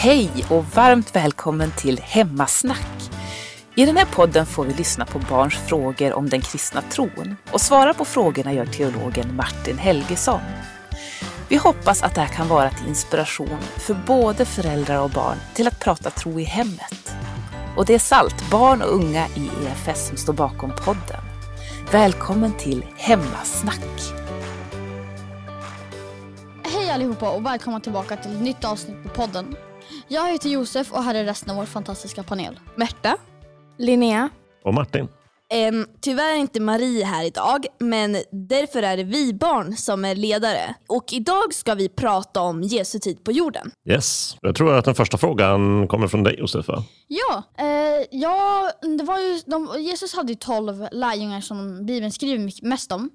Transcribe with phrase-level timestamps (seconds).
[0.00, 3.10] Hej och varmt välkommen till Hemmasnack.
[3.74, 7.60] I den här podden får vi lyssna på barns frågor om den kristna tron och
[7.60, 10.40] svara på frågorna gör teologen Martin Helgesson.
[11.48, 15.68] Vi hoppas att det här kan vara till inspiration för både föräldrar och barn till
[15.68, 17.14] att prata tro i hemmet.
[17.76, 21.22] Och det är SALT, barn och unga i EFS som står bakom podden.
[21.92, 24.00] Välkommen till Hemmasnack.
[26.64, 29.56] Hej allihopa och välkomna tillbaka till ett nytt avsnitt på podden.
[30.10, 32.60] Jag heter Josef och här är resten av vår fantastiska panel.
[32.76, 33.16] Märta.
[33.78, 34.28] Linnea.
[34.64, 35.08] Och Martin.
[35.52, 40.14] Ehm, tyvärr är inte Marie här idag, men därför är det vi barn som är
[40.14, 40.74] ledare.
[40.88, 43.70] Och idag ska vi prata om Jesu tid på jorden.
[43.90, 44.36] Yes.
[44.40, 46.68] Jag tror att den första frågan kommer från dig Josef.
[46.68, 46.84] va?
[47.06, 52.66] Ja, eh, ja det var ju, de, Jesus hade ju tolv lärjungar som Bibeln skriver
[52.68, 53.10] mest om.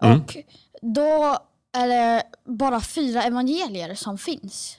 [0.00, 0.36] Och
[0.82, 1.38] då
[1.76, 2.22] är det
[2.58, 4.78] bara fyra evangelier som finns.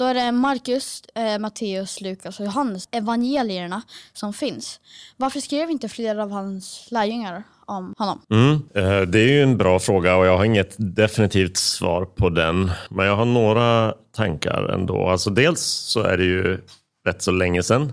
[0.00, 4.80] Då är det Markus, eh, Matteus, Lukas och Johannes, evangelierna som finns.
[5.16, 8.20] Varför skrev inte fler av hans lärjungar om honom?
[8.30, 8.52] Mm.
[8.74, 12.70] Eh, det är ju en bra fråga och jag har inget definitivt svar på den.
[12.90, 15.08] Men jag har några tankar ändå.
[15.08, 16.58] Alltså dels så är det ju
[17.06, 17.92] rätt så länge sedan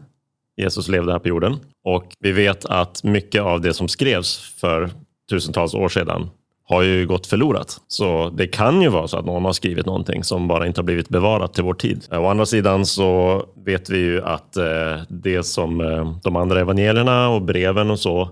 [0.58, 1.60] Jesus levde här på jorden.
[1.84, 4.90] Och vi vet att mycket av det som skrevs för
[5.30, 6.30] tusentals år sedan
[6.70, 7.78] har ju gått förlorat.
[7.88, 10.86] Så det kan ju vara så att någon har skrivit någonting som bara inte har
[10.86, 12.06] blivit bevarat till vår tid.
[12.12, 16.60] Eh, å andra sidan så vet vi ju att eh, det som eh, de andra
[16.60, 18.30] evangelierna och breven och så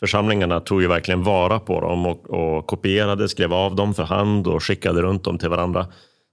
[0.00, 4.46] Församlingarna tog ju verkligen vara på dem och, och kopierade, skrev av dem för hand
[4.46, 5.86] och skickade runt dem till varandra.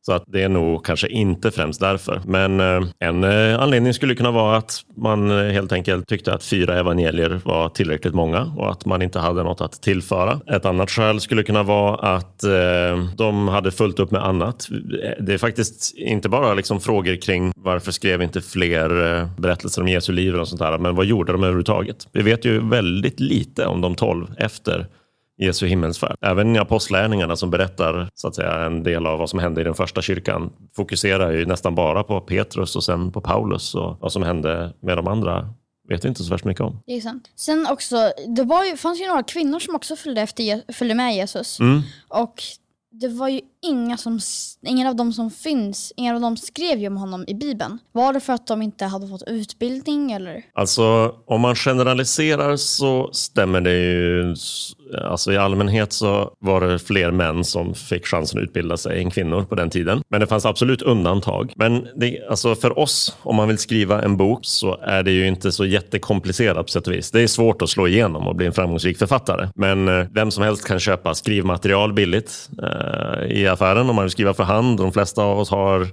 [0.05, 2.21] Så att det är nog kanske inte främst därför.
[2.25, 6.43] Men eh, en eh, anledning skulle kunna vara att man eh, helt enkelt tyckte att
[6.43, 10.39] fyra evangelier var tillräckligt många och att man inte hade något att tillföra.
[10.47, 12.43] Ett annat skäl skulle kunna vara att
[13.17, 14.67] de hade fullt upp med annat.
[15.19, 18.89] Det är faktiskt inte bara liksom frågor kring varför skrev inte fler
[19.41, 22.07] berättelser om Jesu liv och sånt där, men vad gjorde de överhuvudtaget?
[22.11, 24.87] Vi vet ju väldigt lite om de tolv efter
[25.37, 26.17] Jesu himmelsfärd.
[26.21, 29.63] Även i apostlärningarna som berättar så att säga, en del av vad som hände i
[29.63, 34.11] den första kyrkan fokuserar ju nästan bara på Petrus och sen på Paulus och vad
[34.11, 35.49] som hände med de andra
[35.89, 36.79] vet inte så värst mycket om.
[36.85, 37.29] Det är sant.
[37.35, 41.15] Sen också, det var ju, fanns ju några kvinnor som också följde, efter, följde med
[41.15, 41.59] Jesus.
[41.59, 41.81] Mm.
[42.07, 42.43] Och
[42.91, 44.19] det var ju inga som,
[44.61, 47.79] ingen av dem som finns, ingen av dem skrev ju om honom i Bibeln.
[47.91, 50.45] Var det för att de inte hade fått utbildning eller?
[50.53, 54.35] Alltså om man generaliserar så stämmer det ju.
[54.93, 58.99] Eh, alltså i allmänhet så var det fler män som fick chansen att utbilda sig
[58.99, 60.01] än kvinnor på den tiden.
[60.09, 61.53] Men det fanns absolut undantag.
[61.55, 65.27] Men det, alltså för oss, om man vill skriva en bok så är det ju
[65.27, 67.11] inte så jättekomplicerat på sätt och vis.
[67.11, 69.49] Det är svårt att slå igenom och bli en framgångsrik författare.
[69.55, 74.11] Men eh, vem som helst kan köpa skrivmaterial billigt eh, i affären om man vill
[74.11, 74.77] skriva för hand.
[74.77, 75.87] De flesta av oss har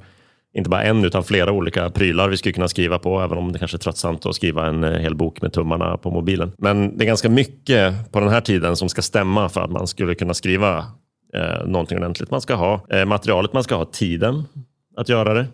[0.54, 3.58] inte bara en utan flera olika prylar vi skulle kunna skriva på, även om det
[3.58, 6.52] kanske är tröttsamt att skriva en eh, hel bok med tummarna på mobilen.
[6.58, 9.86] Men det är ganska mycket på den här tiden som ska stämma för att man
[9.86, 10.78] skulle kunna skriva
[11.34, 12.30] eh, någonting ordentligt.
[12.30, 14.44] Man ska ha eh, materialet, man ska ha tiden
[14.96, 15.46] att göra det.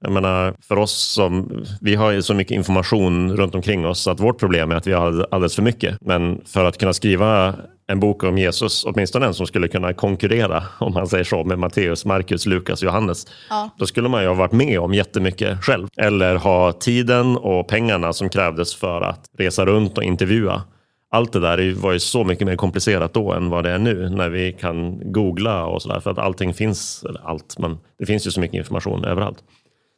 [0.00, 4.10] Jag menar, för oss som, vi har ju så mycket information runt omkring oss så
[4.10, 5.98] att vårt problem är att vi har alldeles för mycket.
[6.00, 7.54] Men för att kunna skriva
[7.86, 11.58] en bok om Jesus, åtminstone en som skulle kunna konkurrera, om man säger så, med
[11.58, 13.70] Matteus, Markus, Lukas Johannes, Ja.
[13.78, 15.88] då skulle man ju ha varit med om jättemycket själv.
[15.96, 20.62] Eller ha tiden och pengarna som krävdes för att resa runt och intervjua.
[21.10, 24.08] Allt det där var ju så mycket mer komplicerat då än vad det är nu
[24.08, 26.00] när vi kan googla och sådär.
[26.00, 29.38] För att allting finns, eller allt, men det finns ju så mycket information överallt.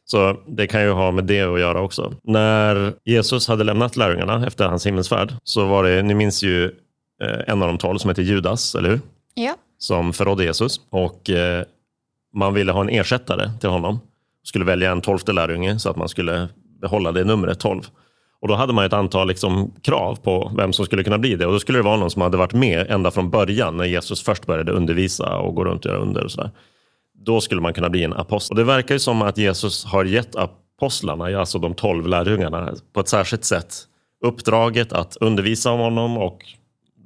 [0.05, 2.13] Så det kan ju ha med det att göra också.
[2.23, 6.71] När Jesus hade lämnat lärjungarna efter hans himmelsfärd så var det, ni minns ju
[7.47, 8.99] en av de tolv som heter Judas, eller hur?
[9.33, 9.55] Ja.
[9.77, 10.81] som förrådde Jesus.
[10.89, 11.63] Och eh,
[12.33, 13.99] man ville ha en ersättare till honom.
[14.43, 16.47] Skulle välja en tolfte lärjunge så att man skulle
[16.81, 17.81] behålla det numret 12.
[18.41, 21.45] Och då hade man ett antal liksom, krav på vem som skulle kunna bli det.
[21.45, 24.23] Och då skulle det vara någon som hade varit med ända från början när Jesus
[24.23, 26.51] först började undervisa och gå runt och göra under och sådär.
[27.25, 28.53] Då skulle man kunna bli en apostel.
[28.53, 32.99] Och det verkar ju som att Jesus har gett apostlarna, alltså de tolv lärjungarna, på
[32.99, 33.75] ett särskilt sätt
[34.23, 36.45] uppdraget att undervisa om honom och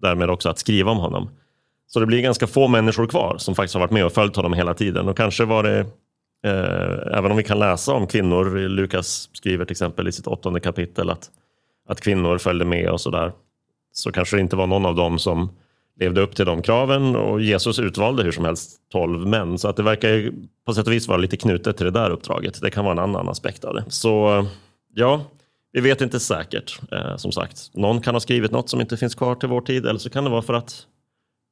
[0.01, 1.29] därmed också att skriva om honom.
[1.87, 4.53] Så det blir ganska få människor kvar som faktiskt har varit med och följt honom
[4.53, 5.07] hela tiden.
[5.07, 5.79] Och kanske var det,
[6.45, 10.59] eh, även om vi kan läsa om kvinnor, Lukas skriver till exempel i sitt åttonde
[10.59, 11.29] kapitel att,
[11.87, 13.31] att kvinnor följde med och sådär.
[13.93, 15.49] Så kanske det inte var någon av dem som
[15.99, 19.57] levde upp till de kraven och Jesus utvalde hur som helst tolv män.
[19.57, 20.31] Så att det verkar
[20.65, 22.61] på sätt och vis vara lite knutet till det där uppdraget.
[22.61, 23.83] Det kan vara en annan aspekt av det.
[23.87, 24.45] Så
[24.93, 25.21] ja,
[25.71, 26.79] vi vet inte säkert.
[26.91, 29.85] Eh, som sagt, någon kan ha skrivit något som inte finns kvar till vår tid
[29.85, 30.85] eller så kan det vara för att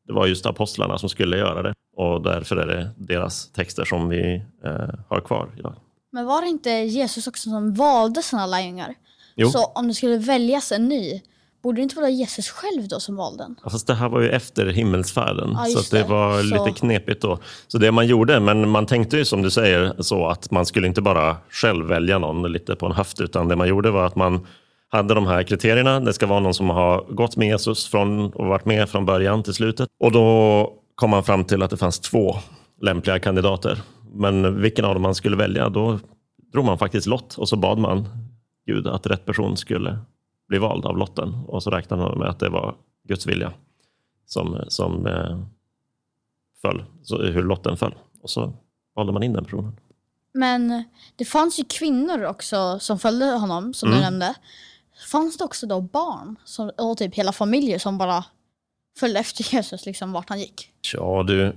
[0.08, 4.10] det var just apostlarna som skulle göra det och därför är det deras texter som
[4.10, 5.76] vi eh, har kvar idag.
[6.12, 8.96] Men var det inte Jesus också som valde sina lärjungar?
[9.36, 9.50] Jo.
[9.50, 11.22] Så om det skulle väljas en ny,
[11.64, 13.56] borde det inte vara Jesus själv då som valde den?
[13.64, 16.10] Ja, Fast det här var ju efter himmelsfärden, Ja, så det det.
[16.10, 17.40] var Så- lite knepigt då.
[17.68, 20.88] Så det man gjorde, men man tänkte ju som du säger så att man skulle
[20.88, 24.16] inte bara själv välja någon lite på en höft, utan det man gjorde var att
[24.16, 24.48] man
[24.92, 26.00] hade de här kriterierna.
[26.00, 29.44] Det ska vara någon som har gått med Jesus från, och varit med från början
[29.44, 29.90] till slutet.
[30.00, 32.36] Och då kom man fram till att det fanns två
[32.82, 33.82] lämpliga kandidater.
[34.14, 36.00] Men vilken av dem man skulle välja, då
[36.54, 38.10] drog man faktiskt lott och så bad man
[38.66, 39.98] Gud att rätt person skulle
[40.50, 41.34] bli vald av lotten.
[41.48, 43.54] Och så räknade man med att det var Guds vilja
[44.26, 45.40] som, som eh,
[46.62, 47.96] föll, så, hur lotten föll.
[48.22, 48.54] Och så
[48.96, 49.80] valde man in den personen.
[50.34, 50.84] Men
[51.16, 53.98] det fanns ju kvinnor också som följde honom, som Mm.
[54.00, 54.36] du nämnde.
[55.12, 58.26] Fanns det också då barn som, och typ hela familjer som bara
[59.00, 60.72] följde efter Jesus liksom vart han gick?
[60.94, 61.56] Ja, du,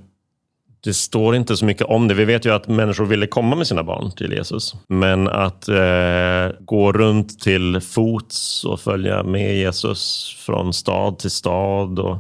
[0.84, 2.14] det står inte så mycket om det.
[2.14, 4.74] Vi vet ju att människor ville komma med sina barn till Jesus.
[4.88, 11.98] Men att eh, gå runt till fots och följa med Jesus från stad till stad.
[11.98, 12.16] Och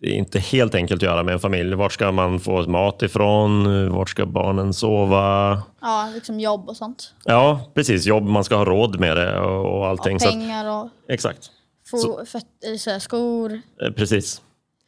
[0.00, 1.74] det är inte helt enkelt att göra med en familj.
[1.74, 3.90] Vart ska man få mat ifrån?
[3.92, 5.62] Vart ska barnen sova?
[5.80, 7.14] Ja, liksom jobb och sånt.
[7.24, 8.06] Ja, precis.
[8.06, 10.16] Jobb, man ska ha råd med det och, och allting.
[10.16, 11.50] Att, pengar och exakt,
[11.92, 14.42] fo- fett, eller så här, skor, Eh, precis.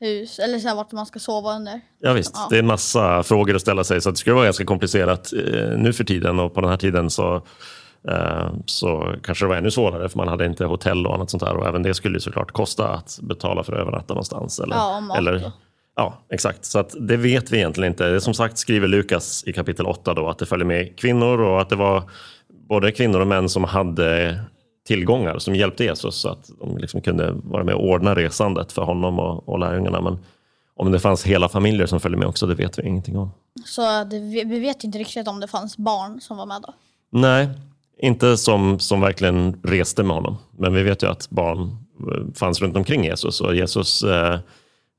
[0.04, 1.80] Hus eller så här, vart man ska sova under.
[2.00, 2.46] Ja, visst, Ja.
[2.50, 4.00] det är en massa frågor att ställa sig.
[4.00, 7.10] Så det skulle vara ganska komplicerat eh, nu för tiden och på den här tiden
[7.10, 7.34] så,
[8.08, 11.42] eh, så kanske det var ännu svårare för man hade inte hotell och annat sånt
[11.44, 11.56] där.
[11.56, 14.60] Och även det skulle såklart kosta att betala för att övernatta någonstans.
[14.60, 15.50] Eller, Ja, eller,
[15.96, 16.14] ja.
[16.32, 16.64] exakt.
[16.64, 18.08] Så att det vet vi egentligen inte.
[18.10, 21.60] Det som sagt skriver Lukas i kapitel 8 då, att det följer med kvinnor och
[21.60, 22.02] att det var
[22.68, 24.38] både kvinnor och män som hade
[24.86, 28.82] tillgångar som hjälpte Jesus så att de liksom kunde vara med och ordna resandet för
[28.82, 30.00] honom och, och lärjungarna.
[30.00, 30.19] Men
[30.76, 33.31] om det fanns hela familjer som följde med också, det vet vi ingenting om.
[33.64, 36.75] Så det, vi vet inte riktigt om det fanns barn som var med då.
[37.10, 37.48] Nej,
[37.98, 40.36] inte som, som verkligen reste med honom.
[40.58, 44.38] Men vi vet ju att barn eh, fanns runt omkring Jesus och Jesus eh,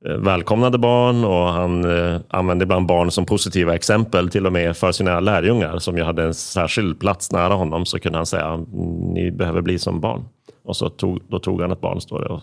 [0.06, 4.78] Eh, välkomnade barn och han eh, använde ibland barn som positiva exempel till och med
[4.78, 8.46] för sina lärjungar som ju hade en särskild plats nära honom så kunde han säga
[8.46, 8.66] mm,
[9.14, 10.26] ni behöver bli som barn.
[10.64, 12.42] Och så tog, då tog han ett barn står det, och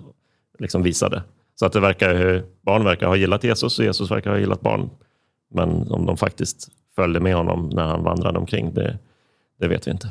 [0.59, 1.23] liksom visade.
[1.55, 4.91] Så att det verkar, barn verkar ha gillat Jesus och Jesus verkar ha gillat barn.
[5.55, 8.99] Men om de faktiskt följde med honom när han vandrade omkring, det,
[9.61, 10.11] det vet vi inte.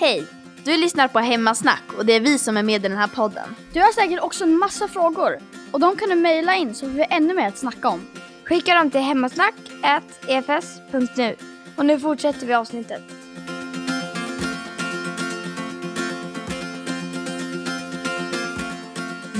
[0.00, 0.33] Hej!
[0.64, 3.54] Du lyssnar på Hemmasnack och det är vi som är med i den här podden.
[3.72, 5.38] Du har säkert också en massa frågor
[5.72, 8.06] och de kan du mejla in så får vi ännu mer att snacka om.
[8.44, 11.36] Skicka dem till hemmasnack.efs.nu.
[11.76, 13.02] Och nu fortsätter vi avsnittet.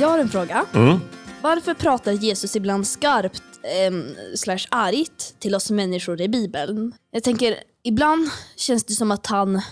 [0.01, 0.65] Jag har en fråga.
[0.75, 0.99] Mm.
[1.43, 4.05] Varför pratar Jesus ibland skarpt ehm,
[4.37, 6.95] slash argt till oss människor i Bibeln?
[7.11, 9.63] Jag tänker, ibland känns det som att han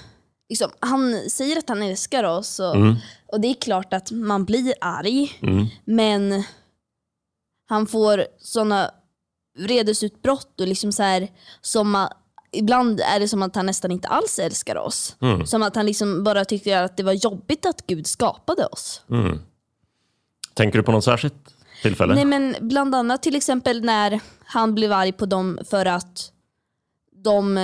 [0.52, 2.76] liksom, han säger att han älskar oss och,
[3.26, 5.38] och det är klart att man blir arg.
[5.42, 5.66] Mm.
[5.84, 6.44] Men
[7.68, 8.90] han får såna
[9.58, 11.28] vredesutbrott och liksom så här,
[11.60, 12.12] som att,
[12.50, 15.16] ibland är det som att han nästan inte alls älskar oss.
[15.20, 15.46] Mm.
[15.46, 19.02] Som att han liksom bara tyckte att det var jobbigt att Gud skapade oss.
[19.10, 19.40] Mm.
[20.54, 22.14] Tänker du på något särskilt tillfälle?
[22.14, 26.32] Nej men bland annat till exempel när han blev arg på dem för att
[27.24, 27.58] de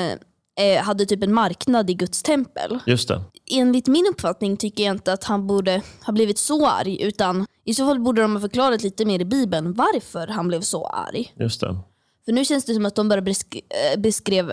[0.59, 2.79] eh, hade typ en marknad i Guds tempel.
[2.87, 3.23] Just det.
[3.51, 7.75] Enligt min uppfattning tycker jag inte att han borde ha blivit så arg utan i
[7.75, 11.33] så fall borde de ha förklarat lite mer i bibeln varför han blev så arg.
[11.37, 11.77] Just det.
[12.25, 13.61] För nu känns det som att de bara besk-
[13.95, 14.53] eh, beskrev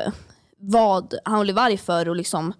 [0.57, 2.53] vad han blev arg för och liksom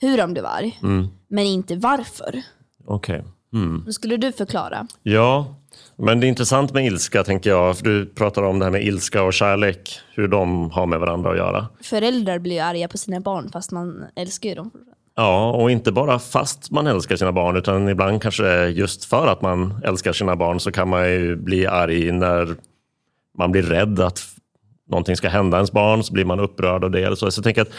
[0.00, 0.78] hur han blev arg.
[0.82, 1.08] Mm.
[1.28, 2.42] Men inte varför.
[2.86, 3.24] Okej.
[3.52, 3.82] Mm.
[3.86, 4.86] Då skulle du förklara.
[5.02, 5.54] Ja,
[5.96, 7.76] men det är intressant med ilska tänker jag.
[7.76, 10.00] För du pratar om det här med ilska och kärlek.
[10.14, 11.66] Hur de har med varandra att göra.
[11.82, 14.70] Föräldrar blir ju arga på sina barn fast man älskar ju dem.
[15.16, 19.42] Ja, och inte bara fast man älskar sina barn utan ibland kanske just för att
[19.42, 22.56] man älskar sina barn så kan man ju bli arg när
[23.38, 24.20] man blir rädd att
[24.90, 27.02] någonting ska hända ens barn så blir man upprörd av det.
[27.02, 27.30] Eller så.
[27.30, 27.72] så jag tänker att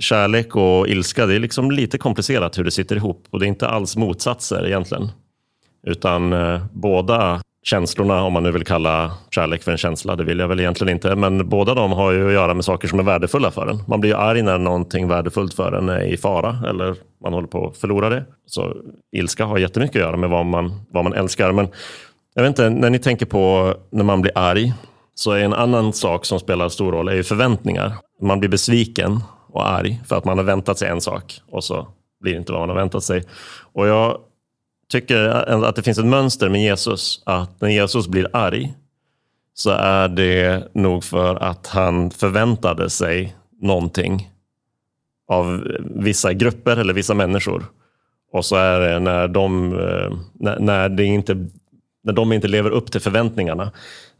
[0.00, 3.48] kärlek och ilska det är liksom lite komplicerat hur det sitter ihop och det är
[3.48, 5.08] inte alls motsatser egentligen.
[5.86, 10.38] Utan eh, båda känslorna, om man nu vill kalla kärlek för en känsla, det vill
[10.38, 13.02] jag väl egentligen inte, men båda de har ju att göra med saker som är
[13.02, 13.82] värdefulla för en.
[13.86, 17.48] Man blir ju arg när någonting värdefullt för en är i fara eller man håller
[17.48, 18.24] på att förlora det.
[18.46, 18.76] Så
[19.16, 21.52] ilska har jättemycket att göra med vad man, vad man älskar.
[21.52, 21.68] Men
[22.34, 24.72] jag vet inte, när ni tänker på när man blir arg,
[25.18, 27.92] så är en annan sak som spelar stor roll är ju förväntningar.
[28.22, 29.20] Man blir besviken
[29.52, 31.88] och arg för att man har väntat sig en sak och så
[32.20, 33.24] blir det inte vad man har väntat sig.
[33.72, 34.18] Och jag
[34.88, 35.28] tycker
[35.64, 38.74] att det finns ett mönster med Jesus, att när Jesus blir arg
[39.54, 44.30] så är det nog för att han förväntade sig någonting
[45.28, 47.64] av vissa grupper eller vissa människor.
[48.32, 50.18] Och så är det när de, eh,
[50.60, 51.46] när det inte,
[52.08, 53.72] när de inte lever upp till förväntningarna,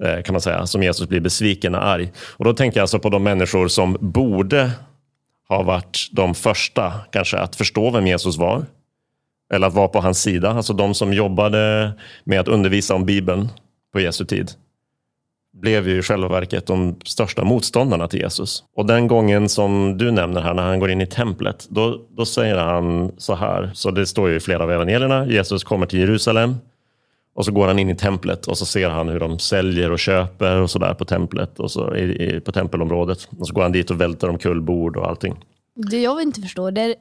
[0.04, 2.12] eh, kan man säga, som Jesus blir besviken och arg.
[2.36, 4.70] Och då tänker jag alltså på de människor som borde
[5.48, 8.66] ha varit de första kanske att förstå vem Jesus var.
[9.52, 10.50] Eller att vara på hans sida.
[10.50, 11.92] Alltså de som jobbade
[12.24, 13.48] med att undervisa om Bibeln
[13.92, 14.50] på Jesu tid
[15.52, 18.64] blev ju i själva verket de största motståndarna till Jesus.
[18.76, 22.24] Och den gången som du nämner här, när han går in i templet, då, då
[22.24, 25.98] säger han så här, så det står ju i flera av evangelierna, Jesus kommer till
[25.98, 26.56] Jerusalem
[27.38, 29.98] och så går han in i templet och så ser han hur de säljer och
[29.98, 33.28] köper och sådär på templet, och så i, i, på tempelområdet.
[33.38, 35.36] Och så går han dit och välter omkull bord och allting.
[35.74, 36.94] Det jag inte förstår, det är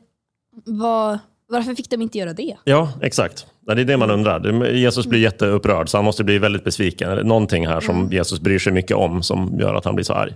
[0.66, 2.58] var, varför fick de inte göra det?
[2.64, 3.46] Ja, exakt.
[3.62, 4.64] Det är det man undrar.
[4.74, 7.28] Jesus blir jätteupprörd, så han måste bli väldigt besviken.
[7.28, 10.34] Någonting här som Jesus bryr sig mycket om som gör att han blir så arg.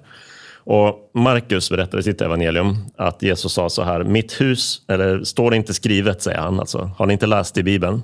[0.56, 5.52] Och Markus berättar i sitt evangelium att Jesus sa så här, mitt hus, eller står
[5.52, 8.04] det inte skrivet, säger han, alltså, har ni inte läst i Bibeln,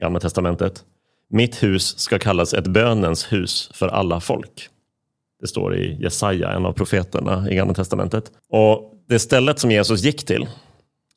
[0.00, 0.84] Gamla Testamentet?
[1.30, 4.68] Mitt hus ska kallas ett bönens hus för alla folk.
[5.40, 8.24] Det står i Jesaja, en av profeterna i Gamla Testamentet.
[8.50, 10.48] Och det stället som Jesus gick till,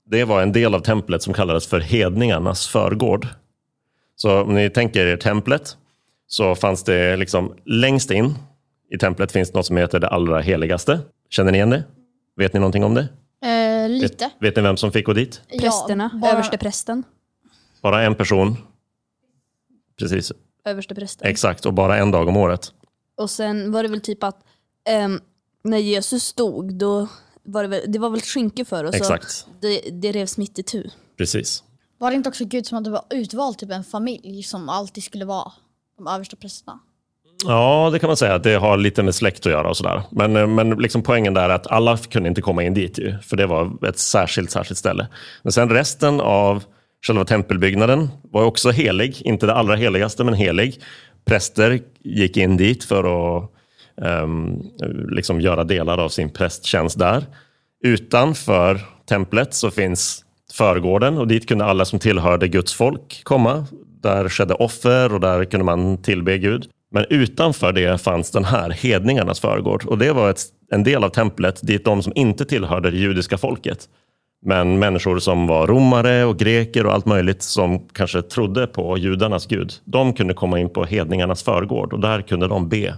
[0.05, 3.27] det var en del av templet som kallades för hedningarnas förgård.
[4.15, 5.77] Så om ni tänker er templet,
[6.27, 8.33] så fanns det liksom längst in
[8.91, 10.99] i templet finns något som heter det allra heligaste.
[11.29, 11.83] Känner ni igen det?
[12.37, 13.07] Vet ni någonting om det?
[13.47, 14.23] Eh, lite.
[14.25, 15.41] Vet, vet ni vem som fick gå dit?
[15.59, 17.03] Prästerna, Ja, bara- överste prästen.
[17.81, 18.57] Bara en person.
[19.99, 20.31] Precis,
[20.65, 21.27] Överste prästen.
[21.27, 21.65] exakt.
[21.65, 22.71] Och bara en dag om året.
[23.17, 24.39] Och sen var det väl typ att
[24.89, 25.19] ehm,
[25.63, 27.07] när Jesus stod, då
[27.43, 28.95] var det, väl, det var väl skynke för oss.
[28.95, 30.83] Exakt, Det, det revs mitt itu.
[31.17, 31.63] precis.
[31.97, 35.51] Var det inte också Gud som hade utvalt typ en familj som alltid skulle vara
[35.97, 36.79] de översta prästerna?
[37.45, 38.35] Ja, det kan man säga.
[38.35, 40.03] att Det har lite med släkt att göra och sådär.
[40.11, 43.19] Men, eh, men liksom poängen där är att alla kunde inte komma in dit ju,
[43.19, 45.07] för det var ett särskilt, särskilt ställe.
[45.41, 46.63] Men sen resten av
[47.07, 49.21] själva tempelbyggnaden var också helig.
[49.21, 50.81] Inte det allra heligaste, men helig.
[51.25, 52.99] Präster gick in dit för
[53.37, 53.49] att
[53.95, 54.63] um,
[55.09, 57.25] liksom göra delar av sin prästtjänst där.
[57.83, 58.79] Utanför
[59.09, 63.65] templet så finns förgården och dit kunde alla som tillhörde Guds folk komma.
[64.01, 66.65] Där skedde offer och där kunde man tillbe Gud.
[66.91, 70.41] Men utanför det fanns den här hedningarnas förgård och det var ett,
[70.71, 73.87] en del av templet dit de som inte tillhörde det judiska folket
[74.45, 79.45] men människor som var romare och greker och allt möjligt som kanske trodde på judarnas
[79.45, 82.95] gud, de kunde komma in på hedningarnas förgård och där kunde de be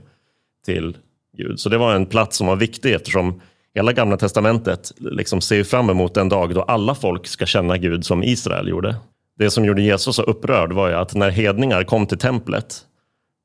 [0.66, 0.98] till
[1.38, 1.60] Gud.
[1.60, 3.42] Så det var en plats som var viktig eftersom
[3.76, 8.06] hela gamla testamentet liksom ser fram emot den dag då alla folk ska känna Gud
[8.06, 8.96] som Israel gjorde.
[9.38, 12.82] Det som gjorde Jesus så upprörd var ju att när hedningar kom till templet,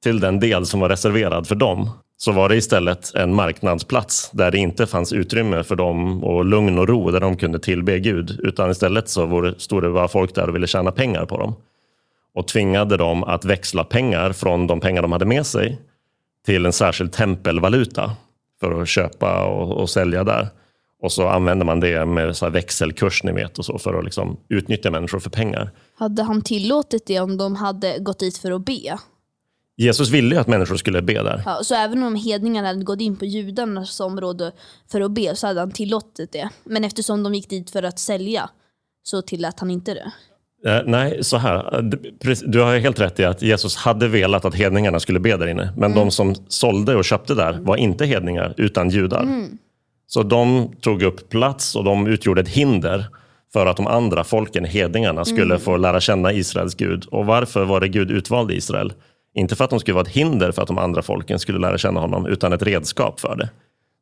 [0.02, 1.90] till den del som var reserverad för dem,
[2.22, 6.78] så var det istället en marknadsplats där det inte fanns utrymme för dem och lugn
[6.78, 8.40] och ro där de kunde tillbe Gud.
[8.42, 11.54] Utan istället så var stod det bara folk där och ville tjäna pengar på dem.
[12.34, 15.80] Och tvingade dem att växla pengar från de pengar de hade med sig
[16.46, 18.16] till en särskild tempelvaluta
[18.60, 20.48] för att köpa och, och sälja där.
[21.02, 24.04] Och så använde man det med så här växelkurs ni vet och så för att
[24.04, 25.70] liksom utnyttja människor för pengar.
[25.94, 28.98] Hade han tillåtit det om de hade gått dit för att be?
[29.76, 31.42] Jesus ville ju att människor skulle be där.
[31.46, 34.52] Ja, så även om hedningarna hade gått in på judarnas område
[34.92, 36.48] för att be så hade han tillåtit det.
[36.64, 38.50] Men eftersom de gick dit för att sälja
[39.02, 40.12] så tillät han inte det.
[40.66, 41.82] Eh, nej, så här.
[42.46, 45.72] Du har helt rätt i att Jesus hade velat att hedningarna skulle be där inne.
[45.76, 49.28] Men de som sålde och köpte där var inte hedningar, utan judar.
[50.06, 53.06] Så de tog upp plats och de utgjorde ett hinder
[53.52, 57.06] för att de andra folken, hedningarna, skulle få lära känna Israels Gud.
[57.10, 58.92] Och varför var det Gud utvalde Israel?
[59.34, 61.78] Inte för att de skulle vara ett hinder för att de andra folken skulle lära
[61.78, 63.50] känna honom, utan ett redskap för det.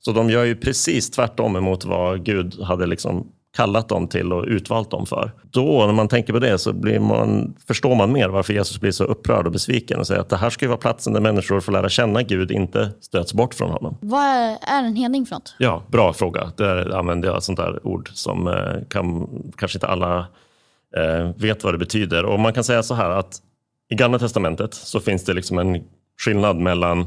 [0.00, 4.44] Så de gör ju precis tvärtom emot vad Gud hade liksom kallat dem till och
[4.44, 5.30] utvalt dem för.
[5.50, 9.04] Då, när man tänker på det, så man, förstår man mer varför Jesus blir så
[9.04, 11.72] upprörd och besviken och säger att det här ska ju vara platsen där människor får
[11.72, 13.98] lära känna Gud, inte stöts bort från honom.
[14.00, 15.54] Vad är, är en hedning för något?
[15.58, 16.52] Ja, bra fråga.
[16.56, 18.54] Där använder jag ett sånt där ord som eh,
[18.90, 20.18] kan, kanske inte alla
[20.96, 22.24] eh, vet vad det betyder.
[22.24, 23.42] Och man kan säga så här att
[23.90, 25.84] i Gamla Testamentet så finns det liksom en
[26.20, 27.00] skillnad mellan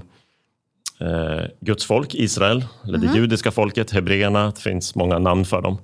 [0.99, 5.77] eh, Guds folk, Israel, eller det judiska folket, hebreerna, det finns många namn för dem.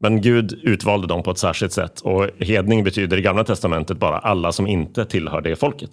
[0.00, 4.18] Men Gud utvalde dem på ett särskilt sätt och hedning betyder i Gamla Testamentet bara
[4.18, 5.90] alla som inte tillhör det folket.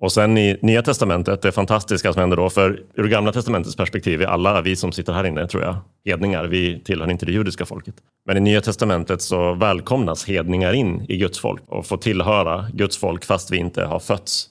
[0.00, 4.22] Och sen i Nya Testamentet, det fantastiska som händer då, för ur Gamla Testamentets perspektiv
[4.22, 6.44] är alla vi som sitter här inne, tror jag, hedningar.
[6.44, 7.94] Vi tillhör inte det judiska folket.
[8.26, 12.96] Men i Nya Testamentet så välkomnas hedningar in i Guds folk och får tillhöra Guds
[12.98, 14.46] folk fast vi inte har fötts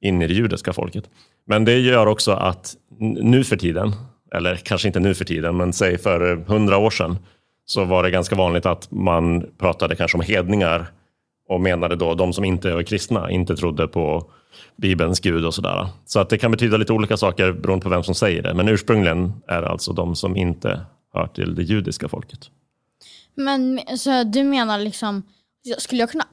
[0.00, 1.04] in i det judiska folket.
[1.46, 3.92] Men det gör också att nu för tiden,
[4.34, 7.18] eller kanske inte nu för tiden, men säg för hundra år sedan,
[7.66, 10.86] så var det ganska vanligt att man pratade kanske om hedningar
[11.48, 14.30] och menade då de som inte var kristna, inte trodde på
[14.76, 15.88] Bibelns Gud och sådär.
[16.04, 18.54] Så att det kan betyda lite olika saker beroende på vem som säger det.
[18.54, 20.80] Men ursprungligen är det alltså de som inte
[21.14, 22.50] hör till det judiska folket.
[23.34, 25.22] Men så du menar liksom,
[25.78, 26.26] skulle jag kunna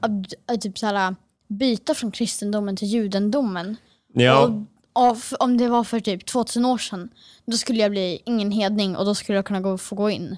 [0.52, 1.14] äh, typ så här,
[1.48, 3.76] byta från kristendomen till judendomen?
[4.14, 7.08] Ja, Och, om det var för typ 2000 år sedan,
[7.46, 10.36] då skulle jag bli ingen hedning och då skulle jag kunna gå, få gå in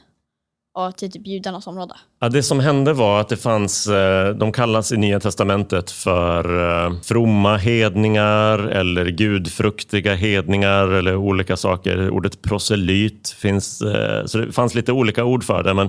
[0.75, 1.95] och till typ judarnas område.
[2.21, 6.45] Ja, det som hände var att det fanns, eh, de kallas i Nya Testamentet för
[6.87, 12.11] eh, fromma hedningar eller gudfruktiga hedningar eller olika saker.
[12.11, 15.89] Ordet proselyt finns, eh, så det fanns lite olika ord för det, men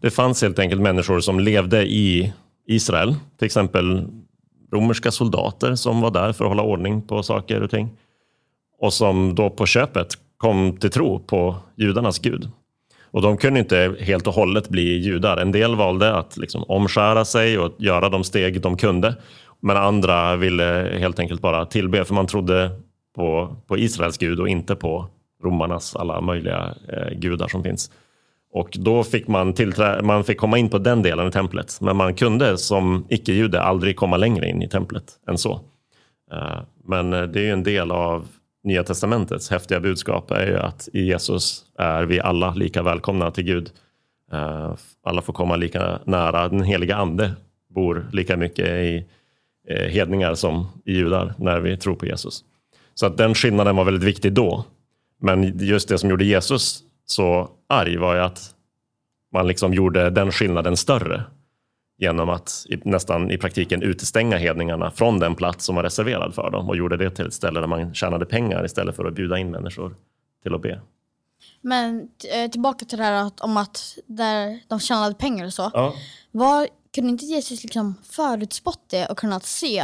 [0.00, 2.32] det fanns helt enkelt människor som levde i
[2.66, 4.06] Israel, till exempel
[4.72, 7.88] romerska soldater som var där för att hålla ordning på saker och ting
[8.80, 10.06] och som då på köpet
[10.36, 12.50] kom till tro på judarnas gud.
[13.10, 15.36] Och de kunde inte helt och hållet bli judar.
[15.36, 19.16] En del valde att liksom omskära sig och göra de steg de kunde.
[19.60, 22.70] Men andra ville helt enkelt bara tillbe, för man trodde
[23.16, 25.06] på, på Israels gud och inte på
[25.44, 27.90] romarnas alla möjliga eh, gudar som finns.
[28.52, 31.78] Och då fick man, tillträ- man fick komma in på den delen i templet.
[31.80, 35.60] Men man kunde som icke-jude aldrig komma längre in i templet än så.
[36.32, 38.26] Eh, Men eh, det är ju en del av
[38.62, 43.44] Nya Testamentets häftiga budskap är ju att i Jesus är vi alla lika välkomna till
[43.44, 43.70] Gud.
[44.32, 46.48] Eh, alla får komma lika nära.
[46.48, 47.32] Den heliga ande
[47.68, 49.06] bor lika mycket i
[49.68, 52.44] eh, hedningar som i judar när vi tror på Jesus.
[52.94, 54.64] Så att den skillnaden var väldigt viktig då.
[55.20, 58.54] Men just det som gjorde Jesus så arg var ju att
[59.32, 61.24] man liksom gjorde den skillnaden större
[62.00, 66.50] genom att i, nästan i praktiken utestänga hedningarna från den plats som var reserverad för
[66.50, 69.38] dem och gjorde det till ett ställe där man tjänade pengar istället för att bjuda
[69.38, 69.96] in människor
[70.42, 70.80] till att be.
[71.60, 75.70] Men eh, tillbaka till det här att, om att där de tjänade pengar och så.
[75.74, 75.94] Ja.
[76.30, 79.80] Var, kunde inte Jesus liksom förutspått det och kunnat se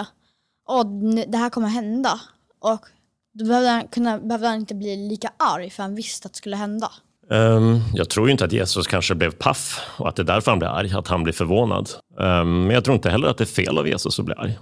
[0.68, 0.86] att
[1.26, 2.20] det här kommer hända?
[2.58, 2.86] Och
[3.32, 6.38] då behövde han, kunna, behövde han inte bli lika arg för han visste att det
[6.38, 6.92] skulle hända.
[7.30, 10.50] Um, jag tror ju inte att Jesus kanske blev paff och att det är därför
[10.50, 11.90] han blir arg, att han blir förvånad.
[12.18, 14.58] Um, men jag tror inte heller att det är fel av Jesus att bli arg.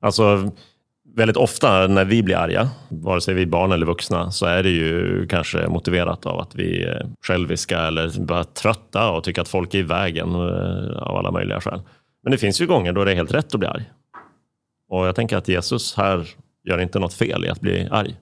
[0.00, 0.50] Alltså,
[1.16, 4.62] väldigt ofta när vi blir arga, vare sig vi är barn eller vuxna, så är
[4.62, 9.48] det ju kanske motiverat av att vi är själviska eller bara trötta och tycker att
[9.48, 11.82] folk är i vägen eh, av alla möjliga skäl.
[12.22, 13.90] Men det finns ju gånger då det är helt rätt att bli arg.
[14.88, 16.28] Och jag tänker att Jesus här
[16.64, 18.16] gör inte något fel i att bli arg.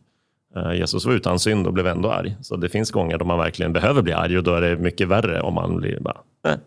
[0.56, 2.36] Eh, Jesus var utan synd och blev ändå arg.
[2.40, 5.08] Så det finns gånger då man verkligen behöver bli arg och då är det mycket
[5.08, 6.16] värre om man blir bara,
[6.48, 6.58] eh,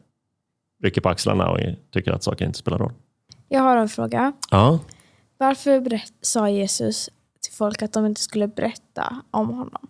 [0.84, 1.60] rycker på axlarna och
[1.94, 2.94] tycker att saker inte spelar roll.
[3.50, 4.34] Jag har en fråga.
[4.52, 4.80] Ja.
[5.38, 7.10] Varför berätt, sa Jesus
[7.44, 9.88] till folk att de inte skulle berätta om honom?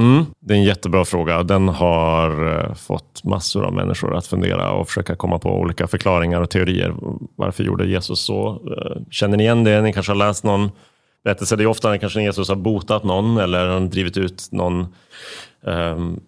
[0.00, 1.42] Mm, det är en jättebra fråga.
[1.42, 6.40] Den har eh, fått massor av människor att fundera och försöka komma på olika förklaringar
[6.40, 6.94] och teorier.
[7.36, 8.60] Varför gjorde Jesus så?
[9.10, 9.82] Känner ni igen det?
[9.82, 10.70] Ni kanske har läst någon
[11.28, 11.56] berättelse.
[11.56, 14.94] Det är ofta när kanske Jesus har botat någon eller drivit ut någon
[15.60, 16.20] um,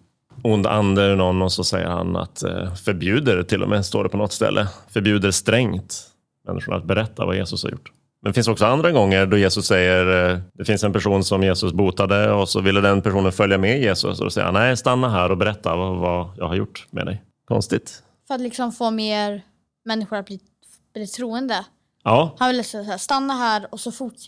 [0.43, 4.03] ond ande ur någon och så säger han att eh, förbjuder, till och med står
[4.03, 6.07] det på något ställe, förbjuder strängt
[6.47, 7.91] människorna att berätta vad Jesus har gjort.
[8.21, 11.43] Men det finns också andra gånger då Jesus säger, eh, det finns en person som
[11.43, 14.77] Jesus botade och så ville den personen följa med Jesus och då säger han, nej
[14.77, 17.21] stanna här och berätta vad, vad jag har gjort med dig.
[17.47, 18.03] Konstigt.
[18.27, 19.41] För att liksom få mer
[19.85, 20.39] människor att bli,
[20.93, 21.65] bli troende.
[22.03, 24.19] Ja, Han ville säga stanna här och så fort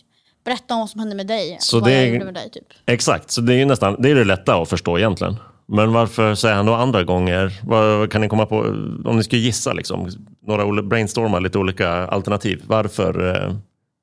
[0.44, 1.56] berätta om vad som hände med dig.
[1.60, 2.66] Så och vad det jag är- gjorde med dig typ.
[2.86, 3.30] exakt.
[3.30, 5.36] Så det är ju nästan, det är det lätta att förstå egentligen.
[5.66, 7.60] Men varför säger han då andra gånger?
[7.66, 8.56] Vad kan ni komma på,
[9.04, 10.08] om ni skulle gissa, liksom,
[10.42, 12.62] några brainstorma lite olika alternativ.
[12.66, 13.54] Varför eh,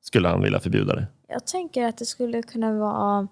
[0.02, 1.08] skulle han vilja förbjuda det?
[1.28, 3.28] Jag tänker att det skulle kunna vara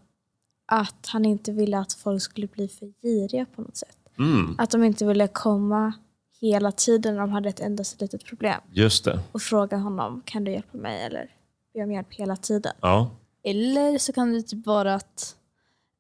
[0.72, 3.98] att han inte ville att folk skulle bli för giriga på något sätt.
[4.20, 5.94] Mm, Att de inte ville komma
[6.42, 9.20] hela tiden när de hade ett endast litet problem just det.
[9.32, 11.04] och fråga honom, kan du hjälpa mig?
[11.04, 11.26] Eller
[11.80, 12.74] be om hjälp hela tiden.
[12.82, 13.12] Ja.
[13.44, 15.36] Eller så kan det typ vara att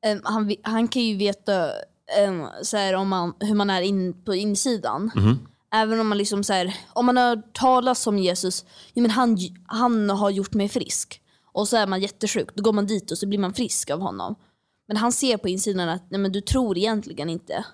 [0.06, 1.72] em, han, han kan ju veta
[2.18, 5.12] em, så här, om man, hur man är in, på insidan.
[5.16, 5.40] Mhm.
[5.72, 9.38] Även om man liksom så här, om man har talat om Jesus, jo, men han,
[9.66, 11.22] han har gjort mig frisk.
[11.52, 14.00] Och så är man jättesjuk, då går man dit och så blir man frisk av
[14.00, 14.36] honom.
[14.88, 17.66] Men han ser på insidan att nej, men du tror egentligen inte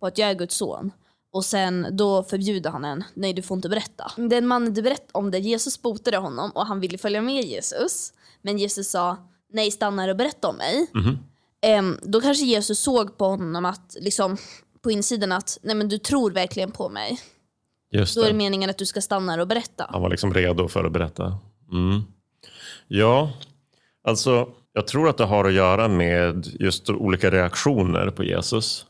[0.00, 0.92] på att jag är Guds son.
[1.32, 4.12] Och sen då förbjuder han en, nej du får inte berätta.
[4.16, 8.12] Den mannen du berättade om det, Jesus botade honom och han ville följa med Jesus.
[8.42, 9.16] Men Jesus sa,
[9.52, 10.86] nej stanna här och berätta om mig.
[10.94, 11.18] Mhm.
[11.62, 14.36] Em, då kanske Jesus såg på honom att, liksom,
[14.82, 17.20] på insidan att, nej men du tror verkligen på mig.
[17.90, 18.36] Just Då är det det.
[18.38, 19.86] meningen att du ska stanna här och berätta.
[19.90, 21.38] Han var liksom redo för att berätta.
[21.72, 22.02] Mm.
[22.88, 23.32] Ja,
[24.04, 28.86] alltså Jag tror att det har att göra med just olika reaktioner på Jesus.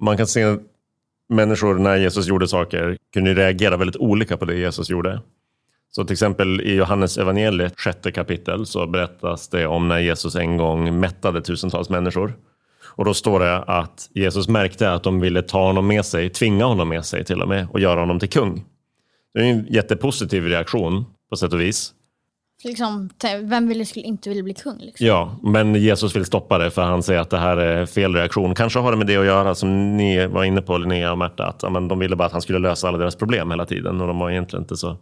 [0.00, 0.56] Man kan se
[1.28, 5.20] människor när Jesus gjorde saker kunde reagera väldigt olika på det Jesus gjorde.
[5.90, 10.56] Så till exempel i Johannes evangeliet sjätte kapitel så berättas det om när Jesus en
[10.56, 12.36] gång mättade tusentals människor.
[12.84, 16.64] Och då står det att Jesus märkte att de ville ta honom med sig, tvinga
[16.64, 18.64] honom med sig till och med och göra honom till kung.
[19.34, 21.92] Det är en jättepositiv reaktion på sätt och vis.
[22.64, 23.10] Liksom,
[23.42, 24.78] vem vill, skulle inte vilja bli kung?
[24.78, 25.06] Liksom?
[25.06, 28.54] Ja, men Jesus vill stoppa det för han säger att det här är fel reaktion.
[28.54, 31.46] Kanske har det med det att göra som ni var inne på, Linnea och Märta,
[31.46, 34.06] att men de ville bara att han skulle lösa alla deras problem hela tiden och
[34.06, 34.96] de var egentligen inte så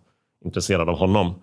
[0.44, 1.34] intresserade av honom.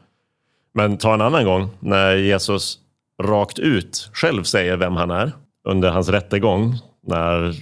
[0.73, 2.80] Men ta en annan gång när Jesus
[3.23, 5.32] rakt ut själv säger vem han är
[5.67, 6.76] under hans rättegång
[7.08, 7.54] när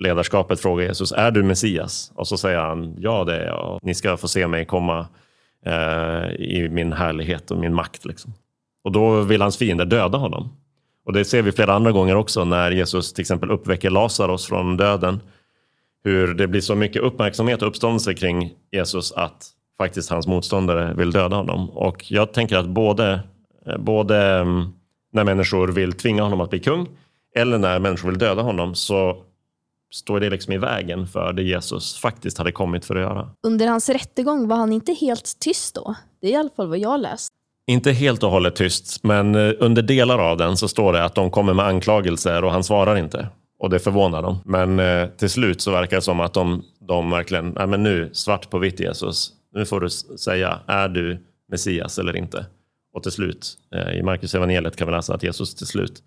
[0.00, 2.12] ledarskapet frågar Jesus, är du Messias?
[2.14, 3.78] Och så säger han, ja det är jag.
[3.82, 5.06] Ni ska få se mig komma
[5.66, 8.04] Eh, i min härlighet och min makt.
[8.04, 8.32] Liksom.
[8.84, 10.56] Och då vill hans fiender döda honom.
[11.04, 14.76] Och det ser vi flera andra gånger också när Jesus till exempel uppväcker Lazarus från
[14.76, 15.20] döden.
[16.04, 21.10] Hur det blir så mycket uppmärksamhet och uppståndelse kring Jesus att faktiskt hans motståndare vill
[21.10, 21.70] döda honom.
[21.70, 23.20] Och jag tänker att både,
[23.66, 24.66] eh, både mm,
[25.12, 26.88] när människor vill tvinga honom att bli kung
[27.36, 29.22] eller när människor vill döda honom så
[29.90, 33.30] står det liksom i vägen för det Jesus faktiskt hade kommit för att göra.
[33.46, 35.94] Under hans rättegång var han inte helt tyst då.
[36.20, 37.32] Det är i alla fall vad jag läst.
[37.66, 41.14] Inte helt och hållet tyst, men eh, under delar av den så står det att
[41.14, 43.28] de kommer med anklagelser och han svarar inte.
[43.58, 44.38] Och det förvånar dem.
[44.44, 48.10] Men eh, till slut så verkar det som att de, de verkligen, nej men nu,
[48.12, 52.46] svart på vitt Jesus, nu får du säga, är du Messias eller inte?
[52.94, 56.02] Och till slut, eh, i Markus evangeliet kan vi läsa att Jesus till slut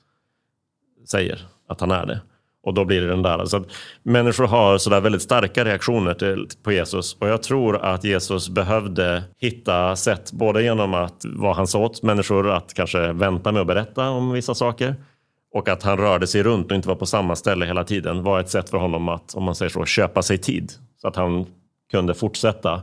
[1.12, 2.22] säger att han är det.
[2.64, 3.46] Och då blir det den där.
[3.46, 3.68] Så att
[4.04, 7.18] människor har sådär väldigt starka reaktioner till, på Jesus.
[7.20, 12.04] Och jag tror att Jesus behövde hitta sätt, både genom att vad han sa åt
[12.04, 14.96] människor att kanske vänta med att berätta om vissa saker.
[15.54, 18.40] Och att han rörde sig runt och inte var på samma ställe hela tiden var
[18.40, 20.72] ett sätt för honom att, om man säger så, köpa sig tid.
[21.02, 21.46] Så att han
[21.92, 22.82] kunde fortsätta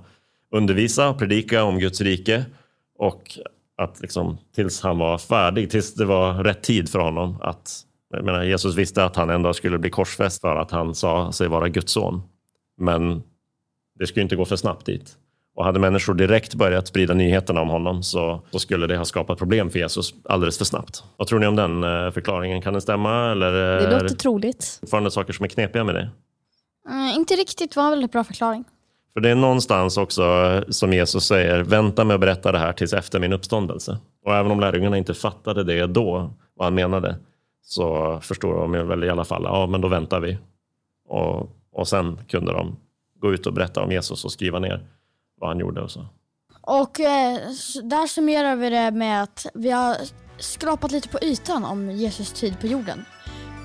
[0.52, 2.44] undervisa och predika om Guds rike.
[2.98, 3.38] Och
[3.76, 8.24] att liksom, tills han var färdig, tills det var rätt tid för honom att jag
[8.24, 11.48] menar, Jesus visste att han en dag skulle bli korsfäst för att han sa sig
[11.48, 12.22] vara Guds son.
[12.78, 13.22] Men
[13.98, 15.16] det skulle inte gå för snabbt dit.
[15.54, 19.38] Och hade människor direkt börjat sprida nyheterna om honom så, så skulle det ha skapat
[19.38, 21.04] problem för Jesus alldeles för snabbt.
[21.16, 22.62] Vad tror ni om den eh, förklaringen?
[22.62, 23.30] Kan den stämma?
[23.32, 24.78] Eller Det är låter det troligt.
[24.80, 26.10] fortfarande saker som är knepiga med det?
[26.88, 28.64] Mm, inte riktigt, var en väldigt bra förklaring.
[29.12, 32.72] För det är någonstans också eh, som Jesus säger, vänta med att berätta det här
[32.72, 33.98] tills efter min uppståndelse.
[34.24, 37.16] Och även om lärjungarna inte fattade det då, vad han menade,
[37.68, 40.38] så förstår de väl i alla fall, ja men då väntar vi.
[41.08, 42.76] Och, och sen kunde de
[43.20, 44.86] gå ut och berätta om Jesus och skriva ner
[45.40, 46.06] vad han gjorde och så.
[46.60, 47.38] Och eh,
[47.82, 49.96] där summerar vi det med att vi har
[50.38, 53.04] skrapat lite på ytan om Jesus tid på jorden.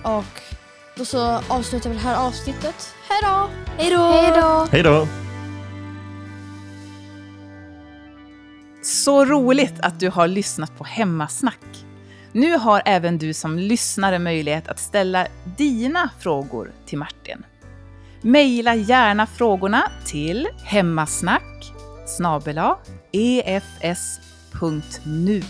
[0.03, 0.41] Och
[0.97, 2.95] då så avslutar vi det här avsnittet.
[3.09, 3.49] Hej då!
[3.77, 4.01] Hej då!
[4.01, 4.67] Hej då!
[4.71, 5.07] Hej då!
[8.81, 11.82] Så roligt att du har lyssnat på Hemmasnack.
[12.35, 17.43] Nu har även du som lyssnare möjlighet att ställa dina frågor till Martin.
[18.21, 21.73] Maila gärna frågorna till hemmasnack
[22.07, 22.77] snabel-a
[23.81, 25.41] efs.nu.